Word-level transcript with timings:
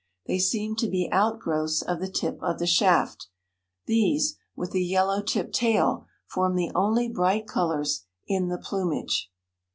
They 0.25 0.39
seem 0.39 0.75
to 0.77 0.87
be 0.89 1.11
outgrowths 1.11 1.83
of 1.83 1.99
the 1.99 2.09
tip 2.09 2.41
of 2.41 2.57
the 2.57 2.65
shaft. 2.65 3.27
These, 3.85 4.35
with 4.55 4.71
the 4.71 4.83
yellow 4.83 5.21
tipped 5.21 5.53
tail, 5.53 6.07
form 6.25 6.55
the 6.55 6.71
only 6.73 7.07
bright 7.07 7.45
colors 7.45 8.05
in 8.27 8.47
the 8.47 8.57
plumage. 8.57 9.29